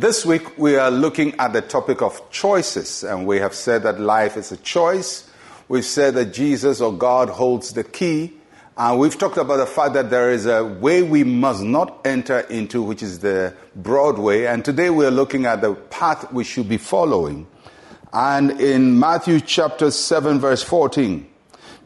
this 0.00 0.24
week 0.24 0.56
we 0.56 0.76
are 0.76 0.92
looking 0.92 1.34
at 1.40 1.52
the 1.52 1.60
topic 1.60 2.02
of 2.02 2.30
choices, 2.30 3.02
and 3.02 3.26
we 3.26 3.38
have 3.38 3.52
said 3.52 3.82
that 3.82 3.98
life 3.98 4.36
is 4.36 4.52
a 4.52 4.56
choice. 4.58 5.28
We've 5.68 5.84
said 5.84 6.14
that 6.14 6.32
Jesus 6.32 6.80
or 6.80 6.92
God 6.92 7.28
holds 7.28 7.72
the 7.72 7.82
key, 7.82 8.32
and 8.76 9.00
we've 9.00 9.18
talked 9.18 9.38
about 9.38 9.56
the 9.56 9.66
fact 9.66 9.94
that 9.94 10.08
there 10.08 10.30
is 10.30 10.46
a 10.46 10.64
way 10.64 11.02
we 11.02 11.24
must 11.24 11.64
not 11.64 12.06
enter 12.06 12.40
into, 12.40 12.80
which 12.80 13.02
is 13.02 13.18
the 13.18 13.54
broad 13.74 14.18
way. 14.18 14.46
And 14.46 14.64
today 14.64 14.88
we 14.88 15.04
are 15.04 15.10
looking 15.10 15.46
at 15.46 15.62
the 15.62 15.74
path 15.74 16.32
we 16.32 16.44
should 16.44 16.68
be 16.68 16.78
following. 16.78 17.48
And 18.12 18.60
in 18.60 19.00
Matthew 19.00 19.40
chapter 19.40 19.90
7, 19.90 20.38
verse 20.38 20.62
14, 20.62 21.28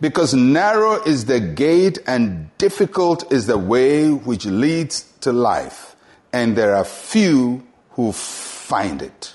because 0.03 0.35
narrow 0.35 1.03
is 1.03 1.25
the 1.25 1.41
gate 1.41 1.99
and 2.07 2.51
difficult 2.59 3.33
is 3.33 3.47
the 3.47 3.59
way 3.59 4.11
which 4.11 4.45
leads 4.45 5.11
to 5.21 5.33
life, 5.33 5.97
and 6.31 6.57
there 6.57 6.75
are 6.75 6.85
few 6.85 7.63
who 7.93 8.13
find 8.13 9.03
it. 9.03 9.35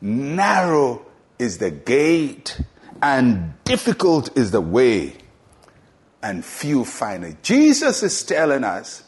Narrow 0.00 1.04
is 1.38 1.58
the 1.58 1.70
gate 1.70 2.60
and 3.02 3.52
difficult 3.64 4.36
is 4.36 4.50
the 4.50 4.60
way 4.60 5.16
and 6.22 6.44
few 6.44 6.84
find 6.84 7.24
it. 7.24 7.42
Jesus 7.42 8.02
is 8.02 8.22
telling 8.24 8.64
us 8.64 9.02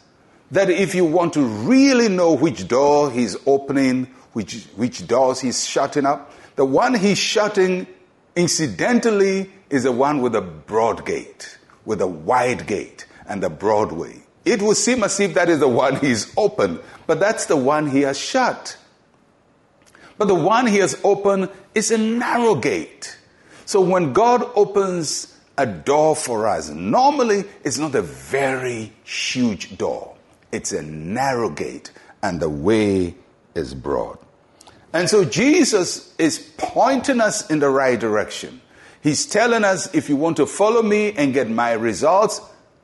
that 0.51 0.71
if 0.71 0.95
you 0.95 1.05
want 1.05 1.35
to 1.35 1.43
really 1.43 2.09
know 2.09 2.35
which 2.35 2.67
door 2.67 3.11
he's 3.11 3.37
opening, 3.47 4.07
which, 4.33 4.65
which 4.77 5.07
doors 5.07 5.41
he's 5.41 5.65
shutting 5.67 6.07
up, 6.07 6.33
the 6.57 6.65
one 6.65 6.95
he's 6.95 7.19
shutting 7.19 7.87
incidentally 8.37 9.51
is 9.71 9.85
the 9.85 9.93
one 9.93 10.21
with 10.21 10.35
a 10.35 10.41
broad 10.41 11.07
gate, 11.07 11.59
with 11.85 12.01
a 12.01 12.07
wide 12.07 12.67
gate 12.67 13.07
and 13.27 13.43
the 13.43 13.51
broad 13.51 13.93
way. 13.93 14.23
It 14.45 14.63
will 14.63 14.75
seem 14.75 15.05
as 15.05 15.21
if 15.21 15.35
that 15.35 15.49
is 15.49 15.61
the 15.61 15.69
one 15.69 15.97
he's 15.97 16.33
opened, 16.37 16.81
but 17.07 17.21
that's 17.21 17.47
the 17.47 17.57
one 17.57 17.91
he 17.91 18.03
has 18.03 18.19
shut. 18.19 18.77
But 20.17 20.29
the 20.29 20.35
one 20.35 20.67
he 20.67 20.79
has 20.79 21.01
opened 21.05 21.51
is 21.75 21.91
a 21.91 21.99
narrow 21.99 22.55
gate. 22.55 23.17
So 23.65 23.81
when 23.81 24.13
God 24.13 24.51
opens 24.55 25.31
a 25.61 25.67
door 25.67 26.17
for 26.17 26.49
us. 26.49 26.71
Normally, 26.71 27.45
it's 27.65 27.77
not 27.77 27.95
a 27.95 28.01
very 28.01 28.93
huge 29.05 29.77
door, 29.77 30.17
it's 30.53 30.73
a 30.73 30.83
narrow 30.83 31.51
gate, 31.51 31.91
and 32.23 32.41
the 32.41 32.49
way 32.49 33.15
is 33.55 33.75
broad. 33.75 34.19
And 34.93 35.09
so 35.09 35.25
Jesus 35.25 36.15
is 36.19 36.39
pointing 36.57 37.21
us 37.21 37.49
in 37.51 37.61
the 37.61 37.69
right 37.69 38.01
direction. 38.01 38.61
He's 39.03 39.27
telling 39.27 39.65
us 39.65 39.95
if 39.95 40.09
you 40.09 40.17
want 40.17 40.39
to 40.39 40.47
follow 40.47 40.83
me 40.83 41.13
and 41.13 41.33
get 41.33 41.49
my 41.49 41.73
results, 41.73 42.41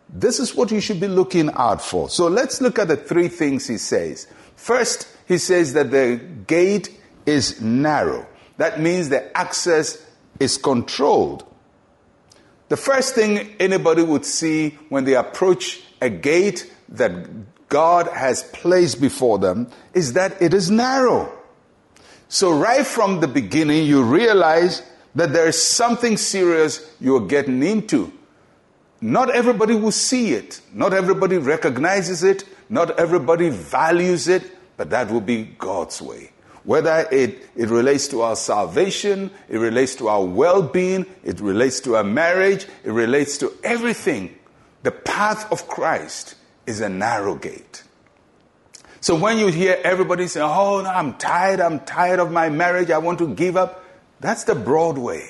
this 0.09 0.39
is 0.39 0.55
what 0.55 0.71
you 0.71 0.81
should 0.81 1.01
be 1.01 1.09
looking 1.09 1.51
out 1.55 1.83
for. 1.83 2.09
So 2.09 2.29
let's 2.29 2.61
look 2.61 2.79
at 2.79 2.89
the 2.89 2.97
three 2.97 3.29
things 3.29 3.67
he 3.67 3.79
says. 3.79 4.27
First, 4.55 5.09
he 5.27 5.39
says 5.39 5.73
that 5.75 5.91
the 5.91 6.21
gate 6.47 6.99
is 7.27 7.61
narrow. 7.61 8.27
That 8.57 8.81
means 8.81 9.09
the 9.09 9.37
access 9.37 10.05
is 10.39 10.57
controlled. 10.57 11.45
The 12.69 12.77
first 12.77 13.15
thing 13.15 13.55
anybody 13.61 14.03
would 14.03 14.25
see 14.25 14.71
when 14.89 15.05
they 15.05 15.15
approach 15.15 15.83
a 16.01 16.11
gate 16.11 16.73
that 16.89 17.69
God 17.69 18.09
has 18.09 18.45
placed 18.45 19.01
before 19.01 19.39
them 19.39 19.71
is 19.93 20.15
that 20.15 20.41
it 20.41 20.55
is 20.55 20.71
narrow. 20.71 21.33
So, 22.29 22.53
right 22.53 22.85
from 22.85 23.21
the 23.21 23.29
beginning, 23.29 23.85
you 23.87 24.03
realize 24.03 24.83
that 25.15 25.33
there 25.33 25.47
is 25.47 25.61
something 25.61 26.17
serious 26.17 26.93
you're 27.01 27.27
getting 27.27 27.63
into. 27.63 28.13
Not 29.01 29.31
everybody 29.31 29.75
will 29.75 29.93
see 29.93 30.33
it, 30.33 30.61
not 30.73 30.95
everybody 30.95 31.37
recognizes 31.37 32.23
it, 32.23 32.45
not 32.69 32.99
everybody 32.99 33.51
values 33.51 34.27
it, 34.27 34.43
but 34.77 34.91
that 34.91 35.11
will 35.11 35.21
be 35.21 35.45
God's 35.45 36.01
way. 36.01 36.33
Whether 36.65 37.07
it, 37.13 37.49
it 37.55 37.69
relates 37.69 38.09
to 38.09 38.23
our 38.23 38.35
salvation, 38.35 39.31
it 39.49 39.59
relates 39.59 39.95
to 39.97 40.09
our 40.09 40.25
well 40.25 40.63
being, 40.63 41.07
it 41.23 41.41
relates 41.41 41.81
to 41.81 41.97
our 41.97 42.05
marriage, 42.05 42.67
it 42.85 42.91
relates 42.91 43.39
to 43.39 43.53
everything. 43.63 44.37
The 44.83 44.91
path 44.91 45.51
of 45.53 45.69
Christ 45.69 46.35
is 46.67 46.81
a 46.81 46.89
narrow 46.89 47.37
gate. 47.37 47.85
So 49.01 49.15
when 49.15 49.39
you 49.39 49.49
hear 49.49 49.79
everybody 49.85 50.27
say, 50.27 50.41
Oh, 50.41 50.81
no, 50.83 50.91
I'm 50.91 51.15
tired, 51.15 51.61
I'm 51.61 51.81
tired 51.81 52.19
of 52.19 52.33
my 52.33 52.49
marriage, 52.49 52.91
I 52.91 52.99
want 52.99 53.21
to 53.21 53.33
give 53.33 53.57
up, 53.57 53.85
that's 54.19 54.45
the 54.45 54.55
broad 54.57 54.99
way. 54.99 55.29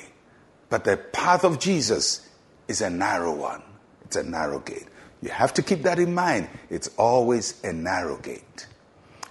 But 0.69 0.85
the 0.85 0.97
path 0.97 1.43
of 1.43 1.59
Jesus 1.59 2.27
is 2.67 2.81
a 2.81 2.89
narrow 2.89 3.33
one. 3.33 3.61
It's 4.05 4.15
a 4.15 4.23
narrow 4.23 4.59
gate. 4.59 4.87
You 5.21 5.29
have 5.29 5.53
to 5.55 5.63
keep 5.63 5.83
that 5.83 5.99
in 5.99 6.13
mind. 6.13 6.47
It's 6.69 6.89
always 6.97 7.63
a 7.63 7.73
narrow 7.73 8.17
gate. 8.17 8.67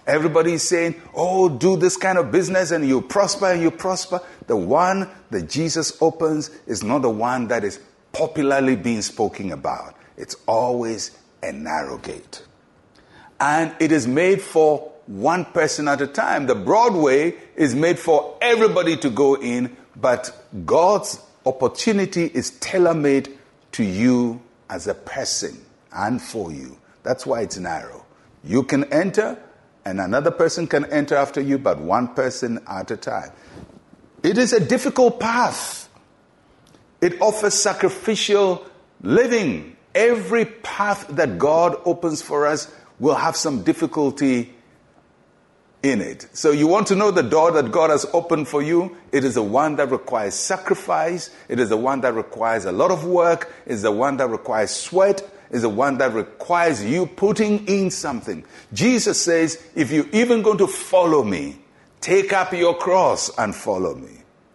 Everybody 0.05 0.53
is 0.53 0.63
saying, 0.63 0.95
oh, 1.13 1.49
do 1.49 1.75
this 1.75 1.97
kind 1.97 2.17
of 2.17 2.31
business 2.31 2.71
and 2.71 2.87
you 2.87 3.01
prosper 3.01 3.47
and 3.47 3.61
you 3.61 3.71
prosper. 3.71 4.21
The 4.47 4.55
one 4.55 5.09
that 5.31 5.49
Jesus 5.49 5.97
opens 6.01 6.49
is 6.65 6.83
not 6.83 7.01
the 7.01 7.09
one 7.09 7.47
that 7.49 7.63
is 7.63 7.79
popularly 8.13 8.75
being 8.77 9.01
spoken 9.01 9.51
about. 9.51 9.95
It's 10.15 10.35
always 10.47 11.11
a 11.43 11.51
narrow 11.51 11.97
gate. 11.97 12.43
And 13.39 13.75
it 13.79 13.91
is 13.91 14.07
made 14.07 14.41
for 14.41 14.91
one 15.07 15.45
person 15.45 15.87
at 15.87 16.01
a 16.01 16.07
time. 16.07 16.47
The 16.47 16.55
broad 16.55 16.95
way 16.95 17.35
is 17.55 17.75
made 17.75 17.99
for 17.99 18.37
everybody 18.41 18.97
to 18.97 19.09
go 19.09 19.35
in, 19.35 19.75
but 19.95 20.47
God's 20.65 21.19
opportunity 21.47 22.25
is 22.25 22.51
tailor 22.59 22.93
made 22.93 23.37
to 23.73 23.83
you 23.83 24.41
as 24.69 24.87
a 24.87 24.93
person 24.93 25.57
and 25.91 26.21
for 26.21 26.51
you. 26.51 26.77
That's 27.03 27.25
why 27.25 27.41
it's 27.41 27.57
narrow. 27.57 28.05
You 28.43 28.63
can 28.63 28.83
enter, 28.93 29.37
and 29.85 29.99
another 30.01 30.31
person 30.31 30.67
can 30.67 30.85
enter 30.85 31.15
after 31.15 31.41
you, 31.41 31.57
but 31.57 31.79
one 31.79 32.13
person 32.13 32.59
at 32.67 32.91
a 32.91 32.97
time. 32.97 33.31
It 34.23 34.37
is 34.37 34.51
a 34.53 34.59
difficult 34.59 35.19
path. 35.19 35.89
It 37.01 37.21
offers 37.21 37.53
sacrificial 37.53 38.65
living. 39.01 39.75
Every 39.95 40.45
path 40.45 41.07
that 41.09 41.37
God 41.37 41.77
opens 41.85 42.21
for 42.21 42.45
us 42.45 42.71
will 42.99 43.15
have 43.15 43.35
some 43.35 43.63
difficulty 43.63 44.53
in 45.91 46.01
it. 46.01 46.27
So 46.33 46.51
you 46.51 46.67
want 46.67 46.87
to 46.87 46.95
know 46.95 47.11
the 47.11 47.23
door 47.23 47.51
that 47.51 47.71
God 47.71 47.89
has 47.89 48.05
opened 48.13 48.47
for 48.47 48.61
you? 48.61 48.97
It 49.11 49.23
is 49.23 49.35
the 49.35 49.43
one 49.43 49.75
that 49.77 49.91
requires 49.91 50.33
sacrifice. 50.33 51.29
It 51.49 51.59
is 51.59 51.69
the 51.69 51.77
one 51.77 52.01
that 52.01 52.13
requires 52.13 52.65
a 52.65 52.71
lot 52.71 52.91
of 52.91 53.05
work. 53.05 53.51
It 53.65 53.73
is 53.73 53.81
the 53.81 53.91
one 53.91 54.17
that 54.17 54.27
requires 54.27 54.71
sweat 54.71 55.27
is 55.49 55.61
the 55.61 55.69
one 55.69 55.97
that 55.97 56.13
requires 56.13 56.83
you 56.83 57.05
putting 57.05 57.65
in 57.67 57.89
something. 57.89 58.43
Jesus 58.73 59.21
says, 59.21 59.63
if 59.75 59.91
you're 59.91 60.09
even 60.11 60.41
going 60.41 60.57
to 60.57 60.67
follow 60.67 61.23
me, 61.23 61.59
take 62.01 62.33
up 62.33 62.53
your 62.53 62.75
cross 62.75 63.31
and 63.37 63.55
follow 63.55 63.95
me. 63.95 64.09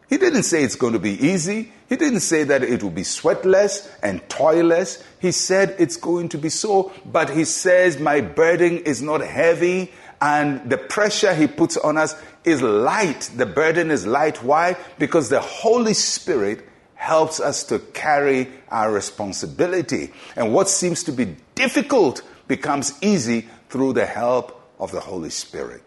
He 0.08 0.18
didn't 0.18 0.42
say 0.42 0.62
it's 0.62 0.76
going 0.76 0.92
to 0.92 0.98
be 0.98 1.12
easy. 1.12 1.72
He 1.88 1.96
didn't 1.96 2.20
say 2.20 2.44
that 2.44 2.62
it 2.62 2.82
will 2.82 2.90
be 2.90 3.02
sweatless 3.02 3.90
and 4.02 4.20
toilless. 4.28 5.02
He 5.20 5.32
said 5.32 5.74
it's 5.78 5.96
going 5.96 6.28
to 6.30 6.38
be 6.38 6.50
so, 6.50 6.92
but 7.06 7.30
he 7.30 7.44
says, 7.44 7.98
My 7.98 8.20
burden 8.20 8.78
is 8.78 9.00
not 9.00 9.22
heavy, 9.22 9.90
and 10.22 10.70
the 10.70 10.78
pressure 10.78 11.34
he 11.34 11.48
puts 11.48 11.76
on 11.76 11.98
us 11.98 12.14
is 12.44 12.62
light. 12.62 13.28
The 13.34 13.44
burden 13.44 13.90
is 13.90 14.06
light. 14.06 14.40
Why? 14.40 14.76
Because 14.96 15.28
the 15.28 15.40
Holy 15.40 15.94
Spirit 15.94 16.64
helps 16.94 17.40
us 17.40 17.64
to 17.64 17.80
carry 17.80 18.48
our 18.68 18.92
responsibility. 18.92 20.12
And 20.36 20.54
what 20.54 20.68
seems 20.68 21.02
to 21.04 21.12
be 21.12 21.36
difficult 21.56 22.22
becomes 22.46 22.96
easy 23.02 23.48
through 23.68 23.94
the 23.94 24.06
help 24.06 24.62
of 24.78 24.92
the 24.92 25.00
Holy 25.00 25.30
Spirit. 25.30 25.82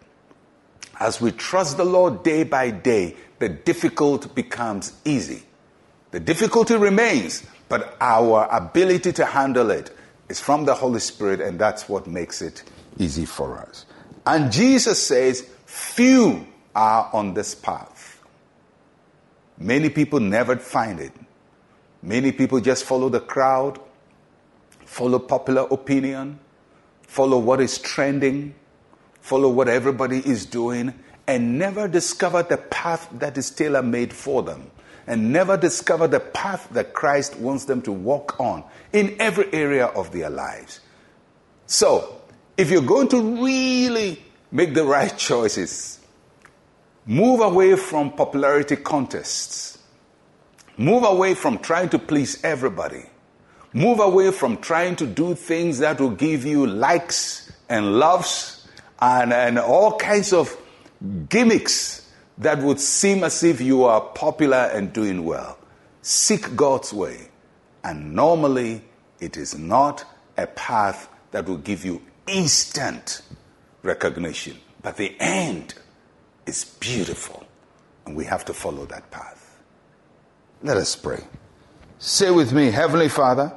As 1.00 1.22
we 1.22 1.31
trust 1.31 1.78
the 1.78 1.85
Lord 1.85 2.22
day 2.23 2.44
by 2.44 2.72
day, 2.72 3.16
the 3.40 3.47
difficult 3.47 4.35
becomes 4.35 4.91
easy. 5.06 5.44
The 6.12 6.19
difficulty 6.19 6.75
remains, 6.75 7.43
but 7.70 7.96
our 8.02 8.49
ability 8.52 9.14
to 9.14 9.26
handle 9.26 9.72
it 9.72 9.96
is 10.28 10.41
from 10.41 10.66
the 10.66 10.76
Holy 10.76 10.99
Spirit, 10.99 11.40
and 11.40 11.58
that's 11.58 11.88
what 11.88 12.05
makes 12.05 12.41
it 12.41 12.64
easy 12.97 13.26
for 13.26 13.58
us. 13.58 13.85
And 14.26 14.52
Jesus 14.52 15.02
says, 15.02 15.48
Few 15.66 16.46
are 16.74 17.10
on 17.14 17.34
this 17.34 17.56
path. 17.56 18.22
Many 19.58 19.90
people 19.90 20.20
never 20.20 20.58
find 20.58 21.00
it. 21.00 21.14
Many 22.02 22.32
people 22.32 22.60
just 22.60 22.84
follow 22.84 23.10
the 23.10 23.20
crowd, 23.20 23.80
follow 24.86 25.20
popular 25.20 25.64
opinion, 25.72 26.40
follow 27.02 27.40
what 27.40 27.62
is 27.62 27.78
trending, 27.80 28.54
follow 29.22 29.50
what 29.50 29.68
everybody 29.68 30.20
is 30.20 30.46
doing, 30.46 30.94
and 31.28 31.58
never 31.58 31.88
discover 31.88 32.44
the 32.44 32.58
path 32.58 33.10
that 33.14 33.38
is 33.38 33.50
tailor 33.50 33.82
made 33.82 34.14
for 34.14 34.44
them, 34.44 34.70
and 35.08 35.32
never 35.34 35.58
discover 35.58 36.08
the 36.08 36.20
path 36.20 36.68
that 36.72 36.94
Christ 36.94 37.38
wants 37.38 37.66
them 37.66 37.82
to 37.84 37.92
walk 37.92 38.40
on 38.40 38.64
in 38.94 39.16
every 39.20 39.52
area 39.52 39.88
of 39.88 40.12
their 40.12 40.30
lives. 40.30 40.82
So, 41.66 42.15
if 42.57 42.72
you're 42.72 42.81
going 42.81 43.07
to 43.09 43.43
really 43.43 44.23
make 44.52 44.73
the 44.73 44.85
right 44.85 45.16
choices, 45.17 45.99
Move 47.07 47.40
away 47.41 47.75
from 47.75 48.11
popularity 48.11 48.75
contests. 48.75 49.78
Move 50.75 51.03
away 51.03 51.35
from 51.35 51.59
trying 51.59 51.87
to 51.90 51.99
please 51.99 52.43
everybody. 52.43 53.05
Move 53.73 53.99
away 53.99 54.31
from 54.31 54.57
trying 54.57 54.96
to 54.96 55.05
do 55.05 55.35
things 55.35 55.79
that 55.79 56.02
will 56.02 56.09
give 56.09 56.46
you 56.46 56.66
likes 56.66 57.52
and 57.69 57.99
loves 57.99 58.67
and, 58.99 59.31
and 59.31 59.59
all 59.59 59.97
kinds 59.97 60.34
of 60.34 60.57
gimmicks 61.29 62.09
that 62.40 62.57
would 62.57 62.79
seem 62.79 63.23
as 63.23 63.43
if 63.43 63.61
you 63.61 63.84
are 63.84 64.02
popular 64.02 64.72
and 64.73 64.91
doing 64.91 65.23
well. 65.23 65.59
Seek 66.02 66.55
God's 66.55 66.91
way. 66.91 67.29
And 67.84 68.16
normally, 68.16 68.81
it 69.19 69.37
is 69.37 69.55
not 69.55 70.03
a 70.37 70.47
path 70.47 71.07
that 71.29 71.46
will 71.46 71.57
give 71.57 71.85
you 71.85 72.02
instant 72.28 73.22
recognition, 73.84 74.58
but 74.82 74.98
the 74.98 75.16
end 75.20 75.76
is 76.46 76.66
beautiful. 76.80 77.46
And 78.06 78.16
we 78.16 78.26
have 78.26 78.46
to 78.46 78.54
follow 78.54 78.86
that 78.86 79.10
path. 79.12 79.60
Let 80.62 80.78
us 80.78 80.96
pray. 80.96 81.24
Say 82.00 82.32
with 82.32 82.54
me, 82.54 82.72
Heavenly 82.72 83.10
Father, 83.10 83.54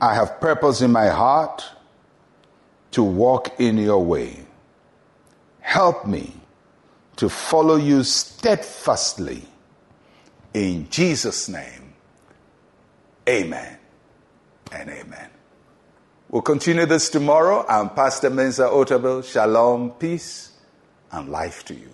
I 0.00 0.14
have 0.14 0.40
purpose 0.40 0.80
in 0.82 0.92
my 0.92 1.08
heart 1.08 1.64
to 2.92 3.02
walk 3.02 3.60
in 3.60 3.78
your 3.78 4.04
way. 4.04 4.44
Help 5.60 6.06
me 6.06 6.32
to 7.16 7.28
follow 7.28 7.76
you 7.76 8.02
steadfastly. 8.02 9.42
In 10.54 10.88
Jesus' 10.88 11.48
name, 11.48 11.94
amen 13.28 13.78
and 14.72 14.90
amen. 14.90 15.30
We'll 16.36 16.42
continue 16.42 16.84
this 16.84 17.08
tomorrow. 17.08 17.64
I'm 17.66 17.88
Pastor 17.88 18.28
Mensa 18.28 18.64
Otabil. 18.64 19.24
Shalom, 19.24 19.92
peace, 19.92 20.52
and 21.10 21.30
life 21.30 21.64
to 21.64 21.74
you. 21.74 21.88